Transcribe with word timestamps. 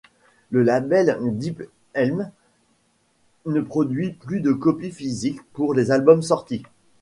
Le 0.49 0.63
label 0.63 1.15
Deep 1.37 1.61
Elm, 1.93 2.31
ne 3.45 3.61
produit 3.61 4.13
plus 4.13 4.39
de 4.41 4.51
copie 4.51 4.89
physique 4.89 5.39
pour 5.53 5.75
les 5.75 5.91
albums 5.91 6.23
sortis. 6.23 6.63